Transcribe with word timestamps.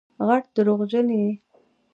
غټ 0.27 0.43
دروغجن 0.55 1.07
یې 1.19 1.29